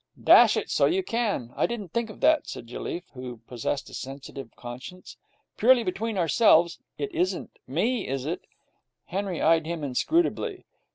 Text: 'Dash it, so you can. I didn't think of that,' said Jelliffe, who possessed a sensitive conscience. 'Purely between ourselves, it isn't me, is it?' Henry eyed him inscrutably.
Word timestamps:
'Dash 0.19 0.57
it, 0.57 0.67
so 0.71 0.87
you 0.87 1.03
can. 1.03 1.53
I 1.55 1.67
didn't 1.67 1.89
think 1.89 2.09
of 2.09 2.21
that,' 2.21 2.47
said 2.47 2.65
Jelliffe, 2.65 3.11
who 3.13 3.37
possessed 3.45 3.87
a 3.87 3.93
sensitive 3.93 4.55
conscience. 4.55 5.15
'Purely 5.57 5.83
between 5.83 6.17
ourselves, 6.17 6.79
it 6.97 7.13
isn't 7.13 7.59
me, 7.67 8.07
is 8.07 8.25
it?' 8.25 8.47
Henry 9.05 9.43
eyed 9.43 9.67
him 9.67 9.83
inscrutably. 9.83 10.65